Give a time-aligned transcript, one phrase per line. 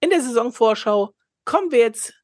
[0.00, 1.12] In der Saisonvorschau
[1.44, 2.14] kommen wir jetzt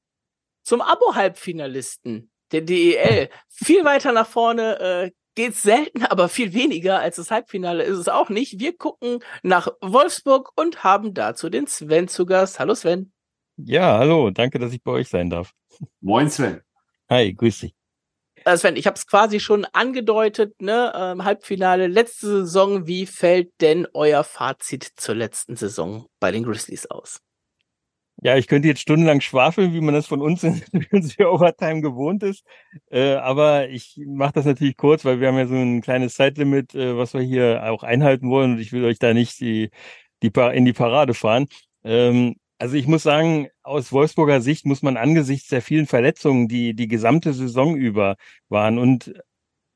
[0.63, 3.31] zum Abo-Halbfinalisten der DEL.
[3.49, 8.09] Viel weiter nach vorne äh, geht's selten, aber viel weniger als das Halbfinale ist es
[8.09, 8.61] auch nicht.
[8.61, 12.61] Wir gucken nach Wolfsburg und haben dazu den Sven zu Gast.
[12.61, 13.13] Hallo Sven.
[13.57, 15.53] Ja, hallo, danke, dass ich bei euch sein darf.
[16.01, 16.61] Moin Sven.
[17.09, 17.75] Hi, grüß dich.
[18.45, 20.93] Äh, Sven, ich habe es quasi schon angedeutet, ne?
[20.95, 22.87] Ähm, Halbfinale letzte Saison.
[22.87, 27.21] Wie fällt denn euer Fazit zur letzten Saison bei den Grizzlies aus?
[28.23, 30.63] Ja, ich könnte jetzt stundenlang schwafeln, wie man das von uns in
[31.19, 32.45] der Overtime gewohnt ist.
[32.91, 36.75] Äh, aber ich mache das natürlich kurz, weil wir haben ja so ein kleines Zeitlimit,
[36.75, 38.53] äh, was wir hier auch einhalten wollen.
[38.53, 39.71] Und ich will euch da nicht die,
[40.23, 41.47] die in die Parade fahren.
[41.85, 46.75] Ähm, also ich muss sagen, aus Wolfsburger Sicht muss man angesichts der vielen Verletzungen, die
[46.75, 48.17] die gesamte Saison über
[48.49, 49.13] waren und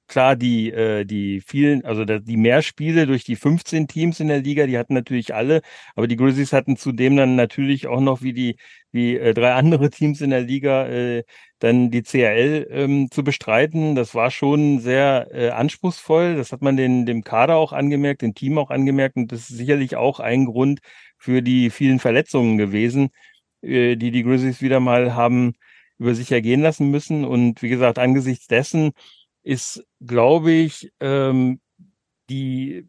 [0.09, 4.67] klar, die, äh, die vielen, also die Mehrspiele durch die 15 Teams in der Liga,
[4.67, 5.61] die hatten natürlich alle,
[5.95, 8.57] aber die Grizzlies hatten zudem dann natürlich auch noch wie die,
[8.91, 11.25] wie äh, drei andere Teams in der Liga, äh,
[11.59, 13.95] dann die CRL ähm, zu bestreiten.
[13.95, 16.37] Das war schon sehr äh, anspruchsvoll.
[16.37, 19.57] Das hat man den, dem Kader auch angemerkt, dem Team auch angemerkt und das ist
[19.59, 20.81] sicherlich auch ein Grund
[21.19, 23.11] für die vielen Verletzungen gewesen,
[23.63, 25.55] äh, die die Grizzlies wieder mal haben
[25.99, 27.25] über sich ergehen lassen müssen.
[27.25, 28.93] Und wie gesagt, angesichts dessen
[29.49, 31.61] ist, glaube ich, ähm,
[32.29, 32.87] die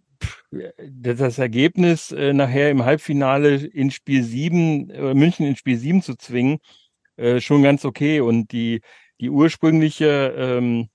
[0.82, 6.16] das Ergebnis äh, nachher im Halbfinale in Spiel 7, äh, München in Spiel 7 zu
[6.16, 6.60] zwingen,
[7.16, 8.20] äh, schon ganz okay.
[8.20, 8.82] Und die,
[9.22, 10.90] die ursprüngliche ähm,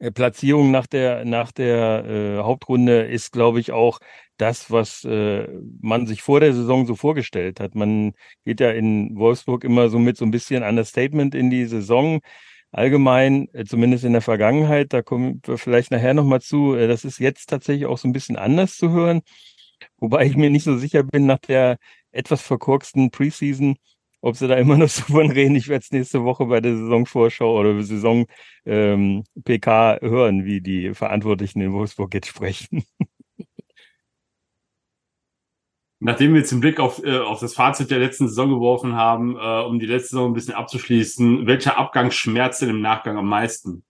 [0.00, 4.00] äh, Platzierung nach der, nach der äh, Hauptrunde ist, glaube ich, auch
[4.36, 5.48] das, was äh,
[5.80, 7.74] man sich vor der Saison so vorgestellt hat.
[7.74, 8.12] Man
[8.44, 12.20] geht ja in Wolfsburg immer so mit so ein bisschen Understatement in die Saison
[12.74, 17.04] allgemein, äh, zumindest in der Vergangenheit, da kommen wir vielleicht nachher nochmal zu, äh, das
[17.04, 19.22] ist jetzt tatsächlich auch so ein bisschen anders zu hören,
[19.98, 21.78] wobei ich mir nicht so sicher bin nach der
[22.12, 23.76] etwas verkorksten Preseason,
[24.20, 25.56] ob sie da immer noch so von reden.
[25.56, 28.26] Ich werde es nächste Woche bei der Saisonvorschau oder Saison
[28.66, 32.84] ähm, PK hören, wie die Verantwortlichen in Wolfsburg jetzt sprechen.
[36.04, 39.36] Nachdem wir jetzt den Blick auf, äh, auf das Fazit der letzten Saison geworfen haben,
[39.36, 43.26] äh, um die letzte Saison ein bisschen abzuschließen, welcher Abgang schmerzt denn im Nachgang am
[43.26, 43.84] meisten?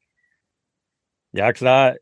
[1.32, 1.96] Ja, klar.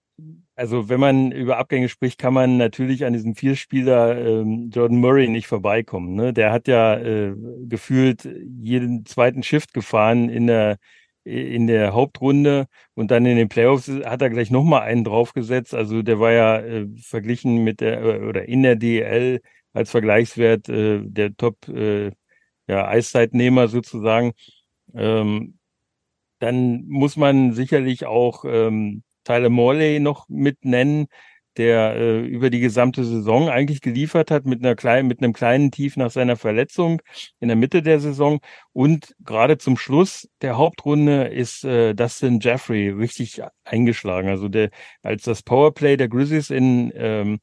[0.54, 5.28] Also wenn man über Abgänge spricht, kann man natürlich an diesem Vierspieler ähm, Jordan Murray
[5.28, 6.14] nicht vorbeikommen.
[6.14, 6.34] Ne?
[6.34, 7.34] Der hat ja äh,
[7.66, 8.28] gefühlt
[8.60, 10.76] jeden zweiten Shift gefahren in der
[11.24, 15.72] in der Hauptrunde und dann in den Playoffs hat er gleich nochmal einen draufgesetzt.
[15.72, 19.40] Also der war ja äh, verglichen mit der oder in der DL
[19.72, 22.12] als Vergleichswert äh, der Top äh,
[22.66, 24.32] ja, Eiszeitnehmer sozusagen.
[24.94, 25.58] Ähm,
[26.38, 31.06] dann muss man sicherlich auch ähm, Tyler Morley noch mit nennen,
[31.56, 35.70] der äh, über die gesamte Saison eigentlich geliefert hat mit einer kleinen, mit einem kleinen
[35.70, 37.02] Tief nach seiner Verletzung
[37.40, 38.40] in der Mitte der Saison.
[38.72, 44.28] Und gerade zum Schluss der Hauptrunde ist äh, Dustin Jeffrey richtig eingeschlagen.
[44.28, 44.70] Also der,
[45.02, 47.40] als das Powerplay der Grizzlies in ähm,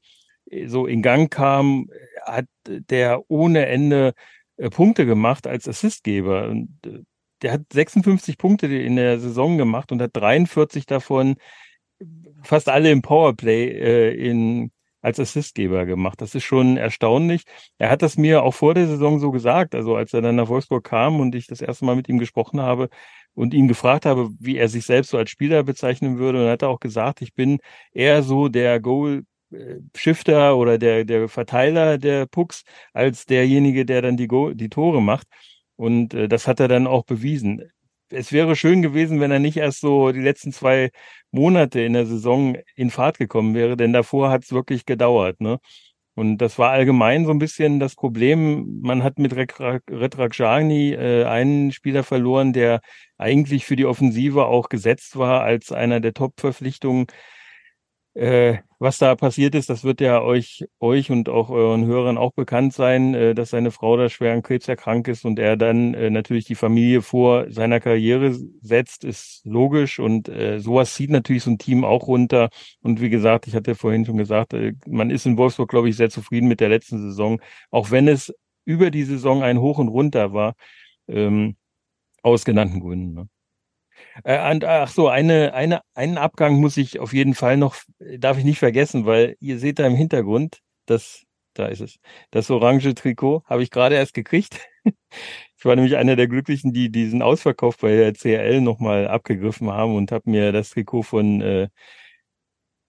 [0.67, 1.89] so in Gang kam,
[2.23, 4.13] hat der ohne Ende
[4.57, 6.51] äh, Punkte gemacht als Assistgeber.
[6.51, 6.99] Äh,
[7.41, 11.35] der hat 56 Punkte in der Saison gemacht und hat 43 davon
[12.43, 14.71] fast alle im Powerplay äh, in,
[15.01, 16.21] als Assistgeber gemacht.
[16.21, 17.43] Das ist schon erstaunlich.
[17.77, 20.49] Er hat das mir auch vor der Saison so gesagt, also als er dann nach
[20.49, 22.89] Wolfsburg kam und ich das erste Mal mit ihm gesprochen habe
[23.33, 26.39] und ihn gefragt habe, wie er sich selbst so als Spieler bezeichnen würde.
[26.39, 27.59] Und er hat auch gesagt, ich bin
[27.93, 29.23] eher so der Goal
[29.95, 35.01] Shifter oder der, der Verteiler der Pucks als derjenige, der dann die, Go die Tore
[35.01, 35.27] macht.
[35.75, 37.63] Und äh, das hat er dann auch bewiesen.
[38.09, 40.89] Es wäre schön gewesen, wenn er nicht erst so die letzten zwei
[41.31, 45.41] Monate in der Saison in Fahrt gekommen wäre, denn davor hat es wirklich gedauert.
[45.41, 45.59] Ne?
[46.15, 48.81] Und das war allgemein so ein bisschen das Problem.
[48.81, 52.81] Man hat mit Retrakjani äh, einen Spieler verloren, der
[53.17, 57.07] eigentlich für die Offensive auch gesetzt war als einer der Top-Verpflichtungen
[58.13, 62.31] äh, was da passiert ist, das wird ja euch, euch und auch euren Hörern auch
[62.31, 65.93] bekannt sein, äh, dass seine Frau da schwer an Krebs erkrankt ist und er dann
[65.93, 71.43] äh, natürlich die Familie vor seiner Karriere setzt, ist logisch und äh, sowas zieht natürlich
[71.43, 72.49] so ein Team auch runter.
[72.81, 75.95] Und wie gesagt, ich hatte vorhin schon gesagt, äh, man ist in Wolfsburg, glaube ich,
[75.97, 77.41] sehr zufrieden mit der letzten Saison,
[77.71, 78.33] auch wenn es
[78.65, 80.53] über die Saison ein Hoch und runter war,
[81.07, 81.57] ähm,
[82.23, 83.13] aus genannten Gründen.
[83.13, 83.29] Ne?
[84.23, 87.75] Äh, und, ach so, eine, eine, einen Abgang muss ich auf jeden Fall noch,
[88.17, 91.23] darf ich nicht vergessen, weil ihr seht da im Hintergrund, das,
[91.53, 91.99] da ist es,
[92.31, 94.59] das orange Trikot habe ich gerade erst gekriegt.
[95.57, 99.93] Ich war nämlich einer der Glücklichen, die diesen Ausverkauf bei der CRL nochmal abgegriffen haben
[99.93, 101.67] und habe mir das Trikot von äh,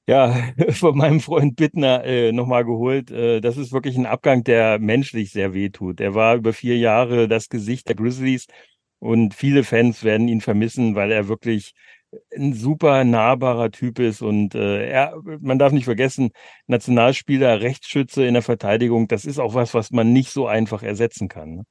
[0.06, 0.34] ja,
[0.70, 3.10] von meinem Freund Bittner äh, nochmal geholt.
[3.10, 6.00] Äh, das ist wirklich ein Abgang, der menschlich sehr wehtut.
[6.00, 8.46] Er war über vier Jahre das Gesicht der Grizzlies
[9.00, 11.74] und viele Fans werden ihn vermissen, weil er wirklich
[12.36, 16.30] ein super nahbarer Typ ist und äh, er, man darf nicht vergessen,
[16.66, 21.28] Nationalspieler, Rechtsschütze in der Verteidigung, das ist auch was, was man nicht so einfach ersetzen
[21.28, 21.64] kann.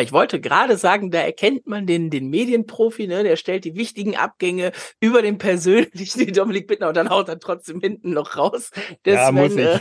[0.00, 3.22] Ich wollte gerade sagen, da erkennt man den, den Medienprofi, ne?
[3.22, 7.80] der stellt die wichtigen Abgänge über den persönlichen, Dominik Bittner, und dann haut er trotzdem
[7.80, 8.70] hinten noch raus.
[9.04, 9.78] Der ja, Sven, äh,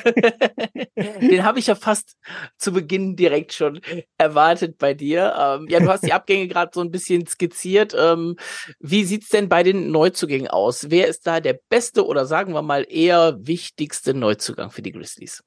[1.22, 2.18] den habe ich ja fast
[2.60, 3.82] zu Beginn direkt schon
[4.20, 5.34] erwartet bei dir.
[5.40, 7.96] Ähm, ja, du hast die Abgänge gerade so ein bisschen skizziert.
[7.98, 8.36] Ähm,
[8.80, 10.92] wie sieht's denn bei den Neuzugängen aus?
[10.92, 15.44] Wer ist da der beste oder sagen wir mal eher wichtigste Neuzugang für die Grizzlies?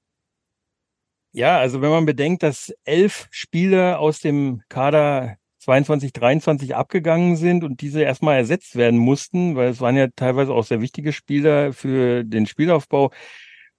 [1.38, 7.62] Ja, also wenn man bedenkt, dass elf Spieler aus dem Kader 22, 23 abgegangen sind
[7.62, 11.72] und diese erstmal ersetzt werden mussten, weil es waren ja teilweise auch sehr wichtige Spieler
[11.72, 13.12] für den Spielaufbau,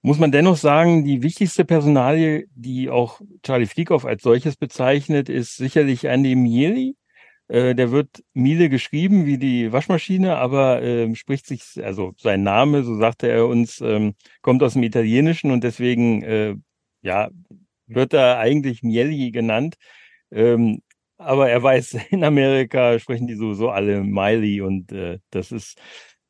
[0.00, 5.58] muss man dennoch sagen, die wichtigste Personalie, die auch Charlie Flieghoff als solches bezeichnet, ist
[5.58, 6.96] sicherlich Andy Mieli.
[7.48, 12.84] Äh, der wird Miele geschrieben wie die Waschmaschine, aber äh, spricht sich, also sein Name,
[12.84, 16.56] so sagte er uns, ähm, kommt aus dem Italienischen und deswegen äh,
[17.02, 17.30] ja,
[17.86, 19.76] wird er eigentlich Mieli genannt.
[20.30, 20.80] Ähm,
[21.20, 25.78] aber er weiß, in Amerika sprechen die sowieso alle Miley und äh, das ist,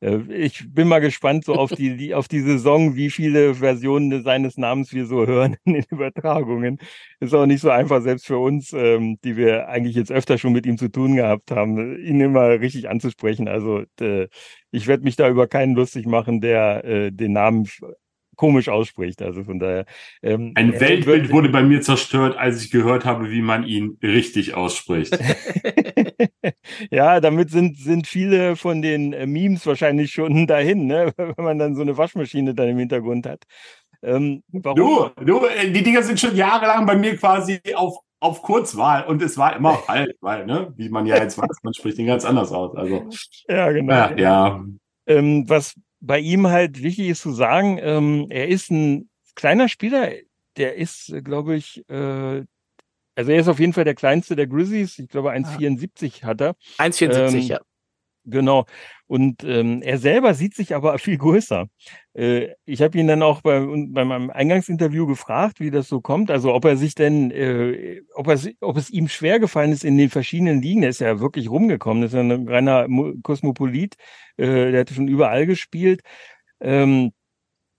[0.01, 4.23] äh, ich bin mal gespannt so auf die, die, auf die Saison, wie viele Versionen
[4.23, 6.79] seines Namens wir so hören in den Übertragungen.
[7.19, 10.53] Ist auch nicht so einfach, selbst für uns, ähm, die wir eigentlich jetzt öfter schon
[10.53, 13.47] mit ihm zu tun gehabt haben, ihn immer richtig anzusprechen.
[13.47, 14.27] Also äh,
[14.71, 17.67] ich werde mich da über keinen lustig machen, der äh, den Namen
[18.41, 19.21] komisch ausspricht.
[19.21, 19.85] Also von daher.
[20.23, 24.55] Ähm, Ein Weltbild wurde bei mir zerstört, als ich gehört habe, wie man ihn richtig
[24.55, 25.15] ausspricht.
[26.91, 31.13] ja, damit sind, sind viele von den äh, Memes wahrscheinlich schon dahin, ne?
[31.17, 33.43] wenn man dann so eine Waschmaschine dann im Hintergrund hat.
[34.01, 39.03] Ähm, du, du, äh, die Dinger sind schon jahrelang bei mir quasi auf, auf Kurzwahl
[39.03, 42.07] und es war immer halt, weil, ne, wie man ja jetzt weiß, man spricht den
[42.07, 42.75] ganz anders aus.
[42.75, 43.07] Also,
[43.47, 43.93] ja, genau.
[43.93, 44.65] Ja, ja.
[45.05, 50.11] Ähm, was, bei ihm halt wichtig ist zu sagen, ähm, er ist ein kleiner Spieler,
[50.57, 52.43] der ist, glaube ich, äh,
[53.15, 54.97] also er ist auf jeden Fall der kleinste der Grizzlies.
[54.99, 56.55] Ich glaube, 1,74 hat er.
[56.77, 57.59] 1,74, ähm, ja.
[58.25, 58.65] Genau.
[59.07, 61.67] Und ähm, er selber sieht sich aber viel größer.
[62.13, 66.29] Äh, ich habe ihn dann auch bei, bei meinem Eingangsinterview gefragt, wie das so kommt.
[66.31, 69.97] Also ob er sich denn, äh, ob, er, ob es ihm schwer gefallen ist in
[69.97, 70.83] den verschiedenen Ligen.
[70.83, 72.03] Er ist ja wirklich rumgekommen.
[72.03, 72.87] Das ist ja ein reiner
[73.23, 73.95] Kosmopolit.
[74.37, 76.01] Äh, der hatte schon überall gespielt.
[76.61, 77.11] Ähm,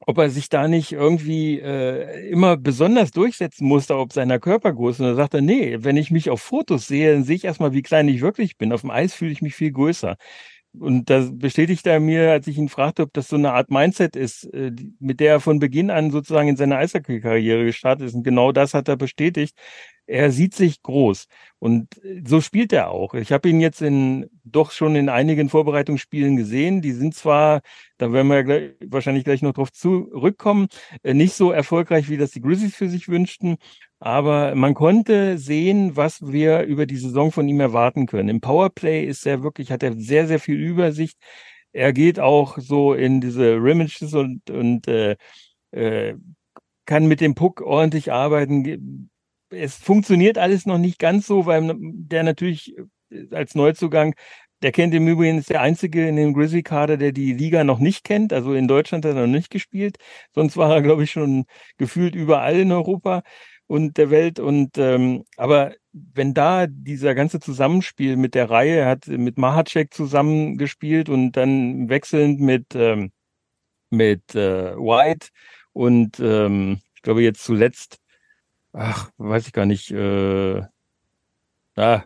[0.06, 5.02] ob er sich da nicht irgendwie äh, immer besonders durchsetzen musste, ob seiner Körpergröße.
[5.02, 7.72] Und da sagt er, nee, wenn ich mich auf Fotos sehe, dann sehe ich erstmal,
[7.72, 8.72] wie klein ich wirklich bin.
[8.72, 10.16] Auf dem Eis fühle ich mich viel größer.
[10.79, 14.17] Und das bestätigt er mir, als ich ihn fragte, ob das so eine Art Mindset
[14.17, 18.15] ist, äh, mit der er von Beginn an sozusagen in seiner Eishockey-Karriere gestartet ist.
[18.15, 19.57] Und genau das hat er bestätigt.
[20.07, 21.27] Er sieht sich groß.
[21.59, 23.15] Und äh, so spielt er auch.
[23.15, 26.81] Ich habe ihn jetzt in doch schon in einigen Vorbereitungsspielen gesehen.
[26.81, 27.61] Die sind zwar,
[27.99, 30.69] da werden wir gleich, wahrscheinlich gleich noch drauf zurückkommen,
[31.03, 33.59] äh, nicht so erfolgreich, wie das die Grizzlies für sich wünschten.
[34.02, 38.28] Aber man konnte sehen, was wir über die Saison von ihm erwarten können.
[38.28, 41.16] Im Powerplay ist er wirklich, hat er sehr, sehr viel Übersicht.
[41.72, 45.16] Er geht auch so in diese Rimages und, und äh,
[45.70, 46.16] äh,
[46.84, 49.08] kann mit dem Puck ordentlich arbeiten.
[49.50, 52.75] Es funktioniert alles noch nicht ganz so, weil der natürlich
[53.30, 54.14] als Neuzugang
[54.62, 58.04] der kennt im Übrigen ist der einzige in dem Grizzly-Kader, der die Liga noch nicht
[58.04, 58.32] kennt.
[58.32, 59.97] Also in Deutschland hat er noch nicht gespielt.
[60.35, 61.47] Sonst war er, glaube ich, schon
[61.78, 63.23] gefühlt überall in Europa
[63.66, 64.40] und der Welt.
[64.40, 69.92] Und ähm, aber wenn da dieser ganze Zusammenspiel mit der Reihe, er hat mit Mahacek
[69.95, 73.12] zusammengespielt und dann wechselnd mit ähm,
[73.90, 75.28] mit äh, White
[75.73, 77.99] und ähm, ich glaube jetzt zuletzt,
[78.73, 80.62] ach, weiß ich gar nicht, äh,
[81.76, 82.04] ah,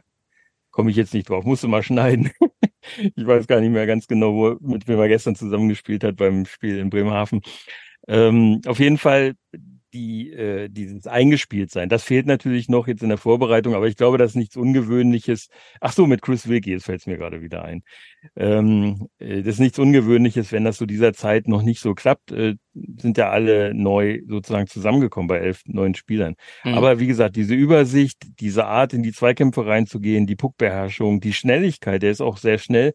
[0.71, 2.31] komme ich jetzt nicht drauf, musste mal schneiden.
[2.99, 6.47] ich weiß gar nicht mehr ganz genau, wo, mit wem er gestern zusammengespielt hat beim
[6.47, 7.41] Spiel in Bremerhaven.
[8.09, 9.35] Ähm, auf jeden Fall
[9.97, 11.89] die, äh, dieses eingespielt sein.
[11.89, 15.49] Das fehlt natürlich noch jetzt in der Vorbereitung, aber ich glaube, das ist nichts Ungewöhnliches.
[15.81, 17.83] Ach so, mit Chris Wilkie, das fällt mir gerade wieder ein.
[18.37, 22.31] Ähm, äh, das ist nichts Ungewöhnliches, wenn das zu dieser Zeit noch nicht so klappt.
[22.31, 22.57] Äh,
[22.99, 26.35] sind ja alle neu sozusagen zusammengekommen bei elf neuen Spielern.
[26.65, 26.75] Mhm.
[26.75, 32.03] Aber wie gesagt, diese Übersicht, diese Art, in die Zweikämpfe reinzugehen, die Puckbeherrschung, die Schnelligkeit,
[32.03, 32.93] der ist auch sehr schnell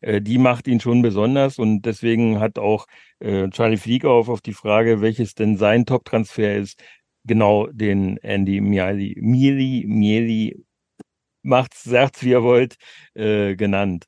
[0.00, 2.86] äh, die macht ihn schon besonders und deswegen hat auch
[3.20, 6.82] äh, Charlie Fliegauf auf die Frage, welches denn sein Top-Transfer ist,
[7.24, 10.64] genau den Andy Mieli, Mieli, Mieli,
[11.42, 12.76] macht's, sagt's wie ihr wollt,
[13.14, 14.06] äh, genannt.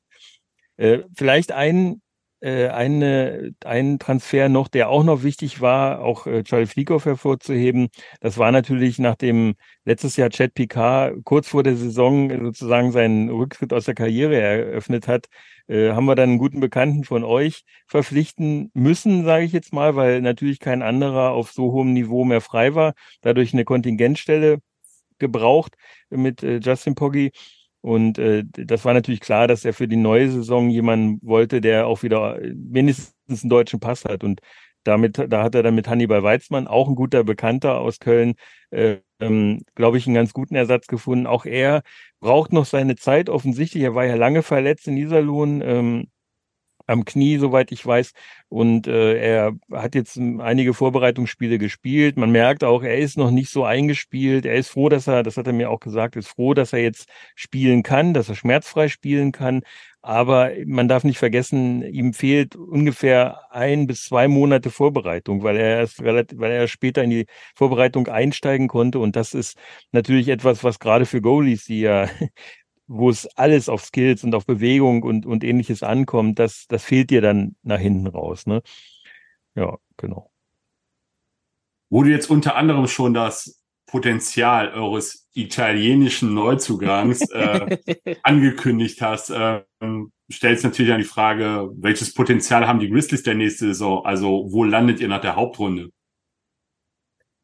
[0.77, 2.01] Äh, vielleicht ein
[2.43, 7.87] äh, eine, einen Transfer noch, der auch noch wichtig war, auch äh, Charlie Flieghoff hervorzuheben.
[8.19, 13.71] Das war natürlich nachdem letztes Jahr Chad Picard kurz vor der Saison sozusagen seinen Rücktritt
[13.71, 15.27] aus der Karriere eröffnet hat,
[15.67, 19.95] äh, haben wir dann einen guten Bekannten von euch verpflichten müssen, sage ich jetzt mal,
[19.95, 22.93] weil natürlich kein anderer auf so hohem Niveau mehr frei war.
[23.21, 24.59] Dadurch eine Kontingentstelle
[25.19, 25.75] gebraucht
[26.09, 27.31] mit äh, Justin Poggi.
[27.81, 31.87] Und äh, das war natürlich klar, dass er für die neue Saison jemanden wollte, der
[31.87, 34.23] auch wieder mindestens einen deutschen Pass hat.
[34.23, 34.39] Und
[34.83, 38.35] damit, da hat er dann mit Hannibal Weizmann, auch ein guter Bekannter aus Köln,
[38.71, 41.27] äh, ähm, glaube ich, einen ganz guten Ersatz gefunden.
[41.27, 41.83] Auch er
[42.19, 43.83] braucht noch seine Zeit offensichtlich.
[43.83, 45.61] Er war ja lange verletzt in Iserlohn.
[45.61, 46.07] Ähm,
[46.87, 48.11] am Knie, soweit ich weiß.
[48.49, 52.17] Und äh, er hat jetzt einige Vorbereitungsspiele gespielt.
[52.17, 54.45] Man merkt auch, er ist noch nicht so eingespielt.
[54.45, 56.79] Er ist froh, dass er, das hat er mir auch gesagt, ist froh, dass er
[56.79, 59.61] jetzt spielen kann, dass er schmerzfrei spielen kann.
[60.05, 65.79] Aber man darf nicht vergessen, ihm fehlt ungefähr ein bis zwei Monate Vorbereitung, weil er
[65.79, 68.99] erst relativ, weil er später in die Vorbereitung einsteigen konnte.
[68.99, 69.57] Und das ist
[69.93, 72.09] natürlich etwas, was gerade für Goalies, die ja
[72.87, 77.09] wo es alles auf Skills und auf Bewegung und, und ähnliches ankommt, das, das fehlt
[77.09, 78.45] dir dann nach hinten raus.
[78.45, 78.61] Ne?
[79.55, 80.31] Ja, genau.
[81.89, 83.62] Wo du jetzt unter anderem schon das
[83.93, 87.77] Potenzial eures italienischen Neuzugangs äh,
[88.23, 89.61] angekündigt hast, äh,
[90.31, 94.03] stellst natürlich an die Frage, welches Potenzial haben die Grizzlies der nächste Saison?
[94.03, 95.91] Also wo landet ihr nach der Hauptrunde?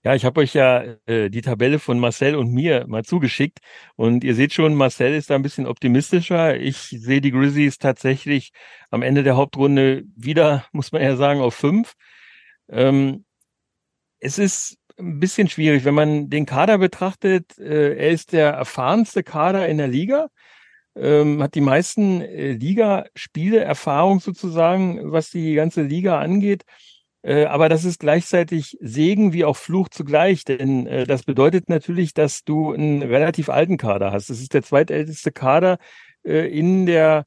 [0.04, 3.60] Ja, ich habe euch ja äh, die Tabelle von Marcel und mir mal zugeschickt
[3.96, 6.60] und ihr seht schon, Marcel ist da ein bisschen optimistischer.
[6.60, 8.54] Ich sehe die Grizzlies tatsächlich
[8.90, 11.94] am Ende der Hauptrunde wieder, muss man ja sagen, auf fünf.
[12.70, 13.24] Ähm,
[14.20, 17.58] es ist ein bisschen schwierig, wenn man den Kader betrachtet.
[17.58, 20.30] Äh, er ist der erfahrenste Kader in der Liga,
[20.96, 26.64] ähm, hat die meisten äh, Ligaspiele Erfahrung sozusagen, was die ganze Liga angeht.
[27.22, 32.14] Äh, aber das ist gleichzeitig Segen wie auch Fluch zugleich, denn äh, das bedeutet natürlich,
[32.14, 34.30] dass du einen relativ alten Kader hast.
[34.30, 35.80] Das ist der zweitälteste Kader
[36.24, 37.26] äh, in der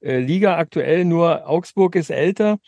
[0.00, 2.58] äh, Liga aktuell, nur Augsburg ist älter.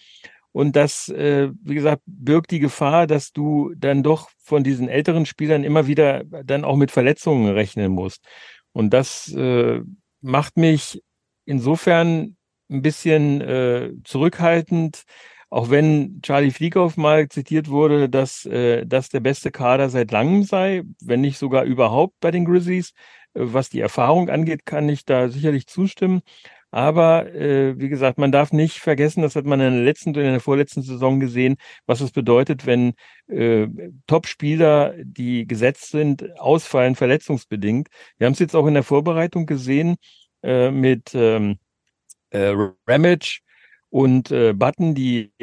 [0.52, 5.26] Und das, äh, wie gesagt, birgt die Gefahr, dass du dann doch von diesen älteren
[5.26, 8.24] Spielern immer wieder dann auch mit Verletzungen rechnen musst.
[8.72, 9.80] Und das äh,
[10.20, 11.02] macht mich
[11.46, 12.36] insofern
[12.70, 15.04] ein bisschen äh, zurückhaltend,
[15.50, 20.44] auch wenn Charlie Flieghoff mal zitiert wurde, dass äh, das der beste Kader seit langem
[20.44, 22.92] sei, wenn nicht sogar überhaupt bei den Grizzlies.
[23.34, 26.22] Äh, was die Erfahrung angeht, kann ich da sicherlich zustimmen.
[26.72, 30.16] Aber äh, wie gesagt, man darf nicht vergessen, das hat man in der letzten und
[30.16, 32.94] in der vorletzten Saison gesehen, was es bedeutet, wenn
[33.28, 33.68] äh,
[34.06, 37.88] Top-Spieler, die gesetzt sind, ausfallen, verletzungsbedingt.
[38.16, 39.96] Wir haben es jetzt auch in der Vorbereitung gesehen
[40.42, 41.58] äh, mit ähm,
[42.30, 42.54] äh,
[42.88, 43.40] Ramage,
[43.92, 45.34] und äh, Button, die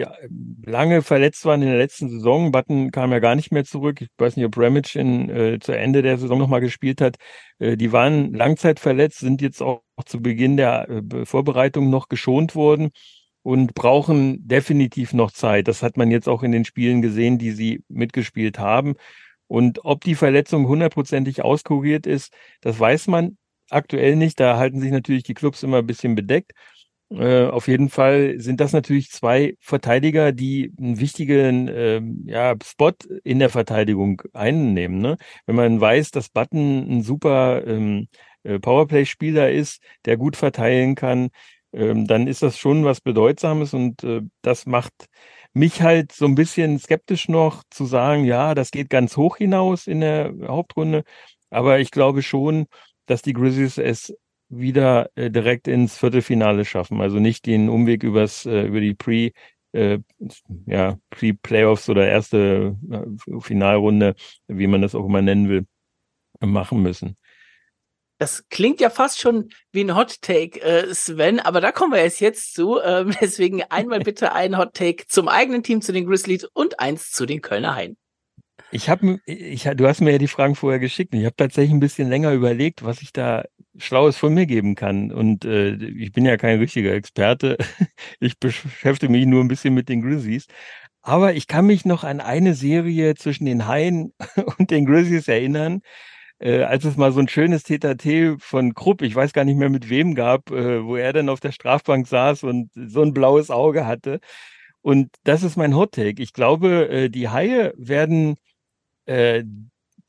[0.65, 4.01] lange verletzt waren in der letzten Saison, Button kam ja gar nicht mehr zurück.
[4.01, 7.17] Ich weiß nicht, ob Ramage in, äh, zu Ende der Saison nochmal gespielt hat.
[7.59, 12.89] Äh, die waren langzeitverletzt, sind jetzt auch zu Beginn der äh, Vorbereitung noch geschont worden
[13.43, 15.67] und brauchen definitiv noch Zeit.
[15.67, 18.95] Das hat man jetzt auch in den Spielen gesehen, die sie mitgespielt haben.
[19.45, 23.37] Und ob die Verletzung hundertprozentig auskuriert ist, das weiß man
[23.69, 24.39] aktuell nicht.
[24.39, 26.53] Da halten sich natürlich die Clubs immer ein bisschen bedeckt.
[27.11, 32.91] Äh, auf jeden Fall sind das natürlich zwei Verteidiger, die einen wichtigen äh, ja, Spot
[33.23, 34.99] in der Verteidigung einnehmen.
[34.99, 35.17] Ne?
[35.47, 38.07] Wenn man weiß, dass Button ein super ähm,
[38.43, 41.29] äh, Powerplay-Spieler ist, der gut verteilen kann,
[41.73, 44.93] ähm, dann ist das schon was Bedeutsames und äh, das macht
[45.53, 49.87] mich halt so ein bisschen skeptisch noch zu sagen, ja, das geht ganz hoch hinaus
[49.87, 51.03] in der Hauptrunde.
[51.49, 52.67] Aber ich glaube schon,
[53.07, 54.13] dass die Grizzlies es
[54.49, 57.01] wieder äh, direkt ins Viertelfinale schaffen.
[57.01, 59.31] Also nicht den Umweg übers, äh, über die Pre,
[59.71, 59.99] äh,
[60.65, 64.15] ja, Pre-Playoffs oder erste äh, Finalrunde,
[64.47, 65.65] wie man das auch immer nennen will,
[66.39, 67.15] machen müssen.
[68.17, 72.03] Das klingt ja fast schon wie ein Hot Take, äh, Sven, aber da kommen wir
[72.03, 72.79] jetzt jetzt zu.
[72.81, 77.11] Ähm, deswegen einmal bitte ein Hot Take zum eigenen Team, zu den Grizzlies und eins
[77.11, 77.97] zu den Kölner Haien.
[78.71, 81.13] Ich habe, ich, du hast mir ja die Fragen vorher geschickt.
[81.15, 83.45] Ich habe tatsächlich ein bisschen länger überlegt, was ich da
[83.79, 85.11] Schlaues von mir geben kann.
[85.11, 87.57] Und äh, ich bin ja kein richtiger Experte.
[88.19, 90.47] Ich beschäftige mich nur ein bisschen mit den Grizzlies.
[91.01, 94.13] Aber ich kann mich noch an eine Serie zwischen den Haien
[94.57, 95.81] und den Grizzlies erinnern,
[96.39, 99.69] äh, als es mal so ein schönes TTT von Krupp, ich weiß gar nicht mehr
[99.69, 103.49] mit wem gab, äh, wo er dann auf der Strafbank saß und so ein blaues
[103.51, 104.19] Auge hatte.
[104.81, 106.21] Und das ist mein Hot Take.
[106.21, 108.37] Ich glaube, äh, die Haie werden
[109.05, 109.43] äh,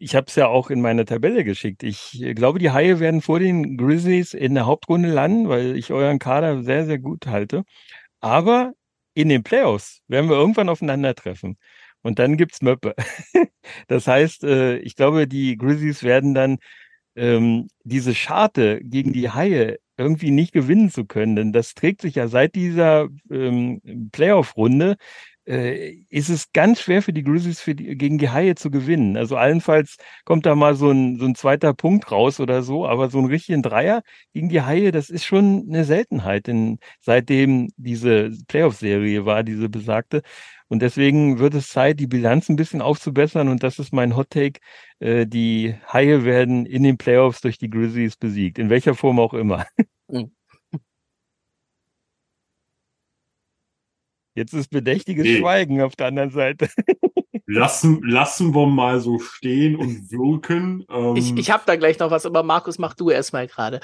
[0.00, 1.83] ich habe es ja auch in meine Tabelle geschickt.
[1.83, 6.19] Ich glaube, die Haie werden vor den Grizzlies in der Hauptrunde landen, weil ich euren
[6.19, 7.64] Kader sehr, sehr gut halte.
[8.21, 8.73] Aber
[9.14, 11.59] in den Playoffs werden wir irgendwann aufeinandertreffen.
[12.02, 12.95] Und dann gibt's Möppe.
[13.88, 16.59] das heißt, äh, ich glaube, die Grizzlies werden dann
[17.14, 21.37] ähm, diese Scharte gegen die Haie irgendwie nicht gewinnen zu können.
[21.37, 24.97] Denn das trägt sich ja seit dieser ähm, Playoff-Runde äh,
[25.47, 29.16] ist es ganz schwer für die Grizzlies für die, gegen die Haie zu gewinnen.
[29.16, 33.11] Also allenfalls kommt da mal so ein, so ein zweiter Punkt raus oder so, aber
[33.11, 38.30] so ein richtigen Dreier gegen die Haie, das ist schon eine Seltenheit, denn seitdem diese
[38.49, 40.23] Playoff-Serie war, diese besagte.
[40.68, 43.49] Und deswegen wird es Zeit, die Bilanz ein bisschen aufzubessern.
[43.49, 44.61] Und das ist mein Hot Take.
[45.00, 48.56] Äh, die Haie werden in den Playoffs durch die Grizzlies besiegt.
[48.59, 49.66] In welcher Form auch immer.
[50.09, 50.30] Mhm.
[54.35, 55.39] Jetzt ist bedächtiges nee.
[55.39, 56.69] Schweigen auf der anderen Seite.
[57.51, 60.85] lassen, lassen wir mal so stehen und wirken.
[60.91, 63.81] Ähm, ich ich habe da gleich noch was, aber Markus, mach du erstmal gerade.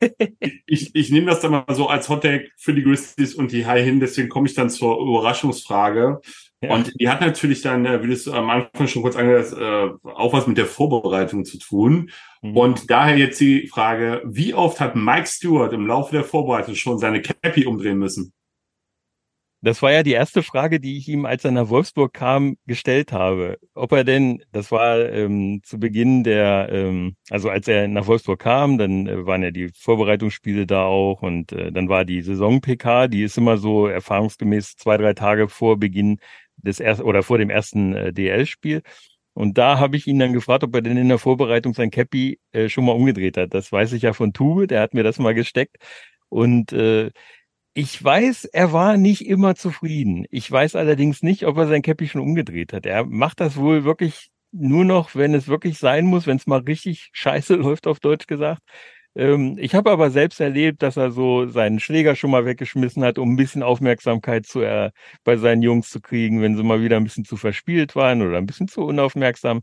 [0.66, 3.84] ich, ich nehme das dann mal so als Hottag für die Grizzlies und die High
[3.84, 6.20] hin, deswegen komme ich dann zur Überraschungsfrage.
[6.60, 6.74] Ja.
[6.74, 10.32] Und die hat natürlich dann, äh, wie du am Anfang schon kurz angehört äh, auch
[10.32, 12.10] was mit der Vorbereitung zu tun.
[12.42, 12.56] Mhm.
[12.56, 16.98] Und daher jetzt die Frage, wie oft hat Mike Stewart im Laufe der Vorbereitung schon
[16.98, 18.32] seine Cappy umdrehen müssen?
[19.60, 23.12] Das war ja die erste Frage, die ich ihm, als er nach Wolfsburg kam, gestellt
[23.12, 23.58] habe.
[23.74, 28.38] Ob er denn, das war ähm, zu Beginn der, ähm, also als er nach Wolfsburg
[28.38, 33.08] kam, dann äh, waren ja die Vorbereitungsspiele da auch und äh, dann war die Saison-PK,
[33.08, 36.20] die ist immer so erfahrungsgemäß zwei, drei Tage vor Beginn
[36.56, 38.82] des ersten oder vor dem ersten äh, DL-Spiel.
[39.34, 42.40] Und da habe ich ihn dann gefragt, ob er denn in der Vorbereitung sein Cappy
[42.52, 43.54] äh, schon mal umgedreht hat.
[43.54, 45.78] Das weiß ich ja von Tube, der hat mir das mal gesteckt.
[46.28, 47.10] Und äh,
[47.80, 50.26] ich weiß, er war nicht immer zufrieden.
[50.30, 52.86] Ich weiß allerdings nicht, ob er sein Käppi schon umgedreht hat.
[52.86, 56.58] Er macht das wohl wirklich nur noch, wenn es wirklich sein muss, wenn es mal
[56.58, 58.62] richtig scheiße läuft, auf Deutsch gesagt.
[59.14, 63.16] Ähm, ich habe aber selbst erlebt, dass er so seinen Schläger schon mal weggeschmissen hat,
[63.16, 64.90] um ein bisschen Aufmerksamkeit zu er,
[65.22, 68.38] bei seinen Jungs zu kriegen, wenn sie mal wieder ein bisschen zu verspielt waren oder
[68.38, 69.60] ein bisschen zu unaufmerksam.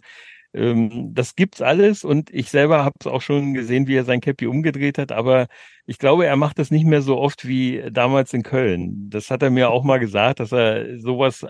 [0.55, 4.21] Ähm, das gibt's alles und ich selber habe es auch schon gesehen, wie er sein
[4.21, 5.47] Cappy umgedreht hat, aber
[5.85, 9.09] ich glaube, er macht das nicht mehr so oft wie damals in Köln.
[9.09, 11.45] Das hat er mir auch mal gesagt, dass er sowas,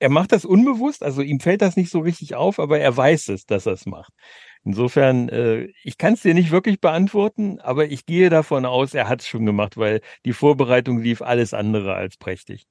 [0.00, 3.28] er macht das unbewusst, also ihm fällt das nicht so richtig auf, aber er weiß
[3.28, 4.12] es, dass er es macht.
[4.64, 9.08] Insofern, äh, ich kann es dir nicht wirklich beantworten, aber ich gehe davon aus, er
[9.08, 12.66] hat es schon gemacht, weil die Vorbereitung lief alles andere als prächtig.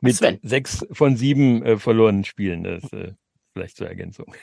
[0.00, 0.38] Mit Sven.
[0.42, 2.64] sechs von sieben äh, verlorenen Spielen.
[2.64, 3.12] Das, äh,
[3.54, 4.34] vielleicht zur Ergänzung.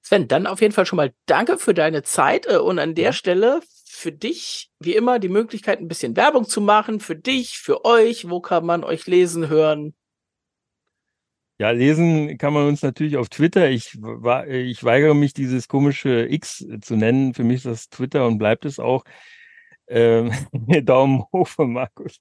[0.00, 3.06] Sven, dann auf jeden Fall schon mal danke für deine Zeit äh, und an der
[3.06, 3.12] ja.
[3.12, 7.84] Stelle für dich, wie immer, die Möglichkeit, ein bisschen Werbung zu machen, für dich, für
[7.84, 8.28] euch.
[8.28, 9.94] Wo kann man euch lesen, hören?
[11.58, 13.70] Ja, lesen kann man uns natürlich auf Twitter.
[13.70, 13.96] Ich,
[14.48, 17.32] ich weigere mich, dieses komische X zu nennen.
[17.32, 19.04] Für mich ist das Twitter und bleibt es auch.
[19.88, 20.30] Ähm,
[20.84, 22.20] Daumen hoch von Markus.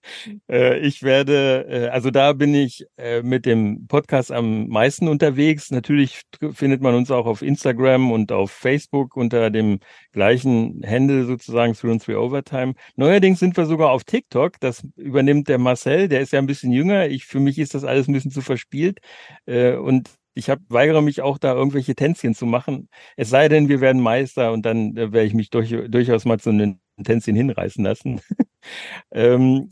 [0.49, 5.71] Äh, ich werde, äh, also da bin ich äh, mit dem Podcast am meisten unterwegs.
[5.71, 6.21] Natürlich
[6.53, 9.79] findet man uns auch auf Instagram und auf Facebook unter dem
[10.11, 12.73] gleichen Handle sozusagen Through and Three Overtime.
[12.95, 14.59] Neuerdings sind wir sogar auf TikTok.
[14.59, 16.07] Das übernimmt der Marcel.
[16.09, 17.07] Der ist ja ein bisschen jünger.
[17.07, 18.99] Ich, für mich ist das alles ein bisschen zu verspielt.
[19.45, 22.89] Und ich hab, weigere mich auch da irgendwelche Tänzchen zu machen.
[23.17, 26.49] Es sei denn, wir werden Meister und dann werde ich mich durch, durchaus mal zu
[26.49, 28.21] einem Tänzchen hinreißen lassen.
[29.11, 29.69] ähm,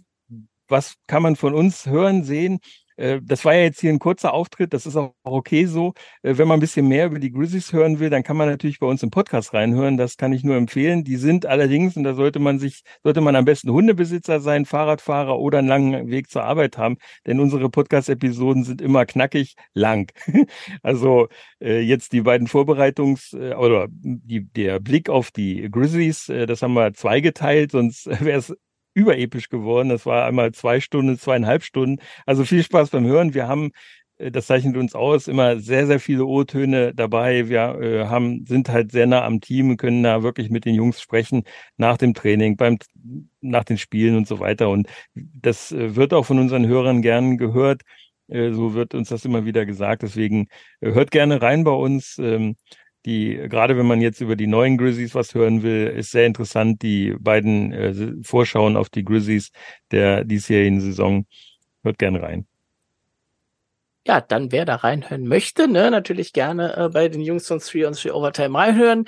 [0.67, 2.59] was kann man von uns hören, sehen?
[3.01, 5.93] Äh, das war ja jetzt hier ein kurzer Auftritt, das ist auch okay so.
[6.21, 8.79] Äh, wenn man ein bisschen mehr über die Grizzlies hören will, dann kann man natürlich
[8.79, 9.97] bei uns im Podcast reinhören.
[9.97, 11.03] Das kann ich nur empfehlen.
[11.03, 15.39] Die sind allerdings, und da sollte man sich, sollte man am besten Hundebesitzer sein, Fahrradfahrer
[15.39, 20.11] oder einen langen Weg zur Arbeit haben, denn unsere Podcast-Episoden sind immer knackig lang.
[20.83, 21.27] also
[21.59, 26.93] äh, jetzt die beiden Vorbereitungs- oder die, der Blick auf die Grizzlies, das haben wir
[26.93, 28.55] zweigeteilt, sonst wäre es
[28.93, 29.89] überepisch geworden.
[29.89, 32.01] Das war einmal zwei Stunden, zweieinhalb Stunden.
[32.25, 33.33] Also viel Spaß beim Hören.
[33.33, 33.71] Wir haben,
[34.17, 37.49] äh, das zeichnet uns aus, immer sehr, sehr viele O-Töne dabei.
[37.49, 41.01] Wir äh, haben, sind halt sehr nah am Team, können da wirklich mit den Jungs
[41.01, 41.43] sprechen
[41.77, 42.77] nach dem Training, beim,
[43.41, 44.69] nach den Spielen und so weiter.
[44.69, 47.83] Und das äh, wird auch von unseren Hörern gern gehört.
[48.27, 50.03] Äh, so wird uns das immer wieder gesagt.
[50.03, 50.47] Deswegen
[50.79, 52.17] äh, hört gerne rein bei uns.
[52.19, 52.55] Ähm,
[53.05, 56.81] die, gerade wenn man jetzt über die neuen Grizzlies was hören will, ist sehr interessant.
[56.81, 59.51] Die beiden äh, Vorschauen auf die Grizzlies
[59.91, 61.25] der diesjährigen Saison.
[61.83, 62.45] Hört gerne rein.
[64.07, 67.87] Ja, dann wer da reinhören möchte, ne, natürlich gerne äh, bei den Jungs von 3
[67.87, 69.05] on 3 Overtime reinhören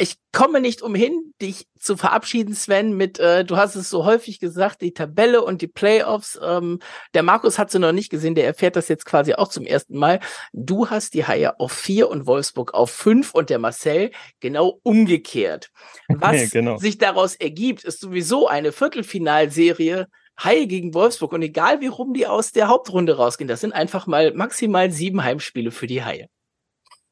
[0.00, 4.38] ich komme nicht umhin, dich zu verabschieden, Sven, mit, äh, du hast es so häufig
[4.38, 6.38] gesagt, die Tabelle und die Playoffs.
[6.40, 6.78] Ähm,
[7.14, 9.98] der Markus hat sie noch nicht gesehen, der erfährt das jetzt quasi auch zum ersten
[9.98, 10.20] Mal.
[10.52, 15.70] Du hast die Haie auf vier und Wolfsburg auf fünf und der Marcel genau umgekehrt.
[16.08, 16.78] Was genau.
[16.78, 20.06] sich daraus ergibt, ist sowieso eine Viertelfinalserie
[20.40, 24.06] Haie gegen Wolfsburg und egal wie rum die aus der Hauptrunde rausgehen, das sind einfach
[24.06, 26.28] mal maximal sieben Heimspiele für die Haie.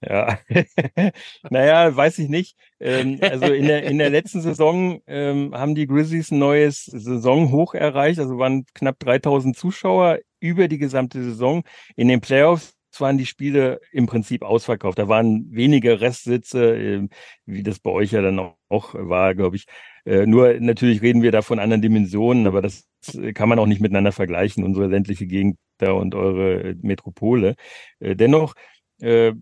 [0.08, 0.38] Ja,
[1.50, 2.56] naja, weiß ich nicht.
[2.78, 7.74] Ähm, also in der, in der letzten Saison ähm, haben die Grizzlies ein neues Saisonhoch
[7.74, 11.64] erreicht, also waren knapp 3000 Zuschauer über die gesamte Saison.
[11.96, 14.98] In den Playoffs waren die Spiele im Prinzip ausverkauft.
[14.98, 17.08] Da waren wenige Restsitze, äh,
[17.44, 18.38] wie das bei euch ja dann
[18.68, 19.66] auch war, glaube ich.
[20.04, 22.88] Äh, nur natürlich reden wir da von anderen Dimensionen, aber das
[23.34, 27.56] kann man auch nicht miteinander vergleichen, unsere ländliche Gegend da und eure Metropole.
[27.98, 28.54] Äh, dennoch,
[29.00, 29.32] äh,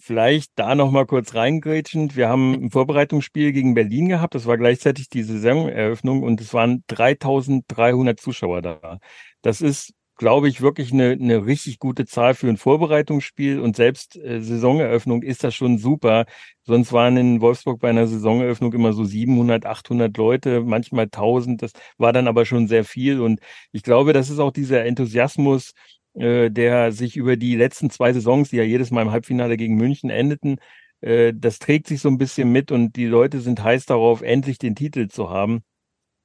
[0.00, 2.16] vielleicht da noch mal kurz reingrätschend.
[2.16, 4.34] Wir haben ein Vorbereitungsspiel gegen Berlin gehabt.
[4.34, 8.98] Das war gleichzeitig die Saisoneröffnung und es waren 3300 Zuschauer da.
[9.42, 14.16] Das ist, glaube ich, wirklich eine, eine richtig gute Zahl für ein Vorbereitungsspiel und selbst
[14.16, 16.26] äh, Saisoneröffnung ist das schon super.
[16.62, 21.62] Sonst waren in Wolfsburg bei einer Saisoneröffnung immer so 700, 800 Leute, manchmal 1000.
[21.62, 23.40] Das war dann aber schon sehr viel und
[23.72, 25.72] ich glaube, das ist auch dieser Enthusiasmus,
[26.20, 29.76] äh, der sich über die letzten zwei Saisons, die ja jedes Mal im Halbfinale gegen
[29.76, 30.58] München endeten,
[31.00, 34.58] äh, das trägt sich so ein bisschen mit und die Leute sind heiß darauf, endlich
[34.58, 35.62] den Titel zu haben.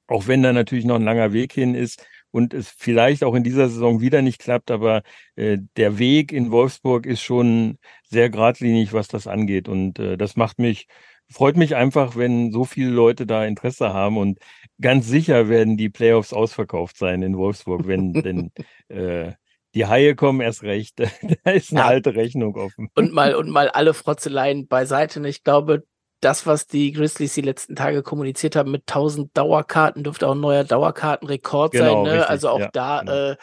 [0.08, 3.44] Auch wenn da natürlich noch ein langer Weg hin ist und es vielleicht auch in
[3.44, 5.02] dieser Saison wieder nicht klappt, aber
[5.36, 9.68] äh, der Weg in Wolfsburg ist schon sehr geradlinig, was das angeht.
[9.68, 10.86] Und äh, das macht mich,
[11.30, 14.18] freut mich einfach, wenn so viele Leute da Interesse haben.
[14.18, 14.38] Und
[14.80, 18.52] ganz sicher werden die Playoffs ausverkauft sein in Wolfsburg, wenn denn
[18.88, 19.32] äh,
[19.76, 20.98] die Haie kommen erst recht.
[21.44, 21.86] da ist eine ja.
[21.86, 22.88] alte Rechnung offen.
[22.96, 25.20] Und mal, und mal alle Frotzeleien beiseite.
[25.20, 25.84] Und ich glaube,
[26.20, 30.40] das, was die Grizzlies die letzten Tage kommuniziert haben mit 1000 Dauerkarten, dürfte auch ein
[30.40, 32.02] neuer Dauerkartenrekord genau, sein.
[32.04, 32.12] Ne?
[32.12, 33.12] Richtig, also auch ja, da genau.
[33.12, 33.36] äh,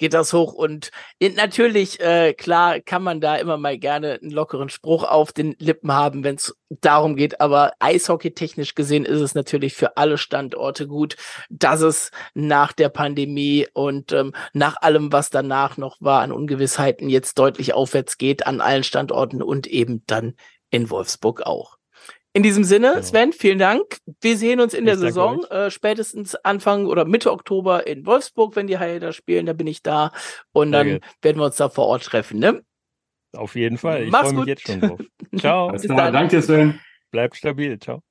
[0.00, 0.52] geht das hoch.
[0.52, 5.54] Und natürlich, äh, klar, kann man da immer mal gerne einen lockeren Spruch auf den
[5.58, 7.40] Lippen haben, wenn es darum geht.
[7.40, 11.16] Aber eishockey-technisch gesehen ist es natürlich für alle Standorte gut,
[11.50, 17.08] dass es nach der Pandemie und ähm, nach allem, was danach noch war an Ungewissheiten,
[17.08, 20.34] jetzt deutlich aufwärts geht an allen Standorten und eben dann
[20.70, 21.79] in Wolfsburg auch.
[22.32, 23.02] In diesem Sinne, genau.
[23.02, 23.98] Sven, vielen Dank.
[24.20, 28.68] Wir sehen uns in der Saison, äh, spätestens Anfang oder Mitte Oktober in Wolfsburg, wenn
[28.68, 30.12] die Haie da spielen, da bin ich da
[30.52, 31.00] und dann okay.
[31.22, 32.62] werden wir uns da vor Ort treffen, ne?
[33.32, 34.04] Auf jeden Fall.
[34.04, 35.00] Ich freue mich jetzt schon drauf.
[35.36, 35.72] Ciao.
[35.72, 36.12] Bis dann.
[36.12, 36.80] Danke, Sven.
[37.10, 37.78] Bleib stabil.
[37.78, 38.02] Ciao.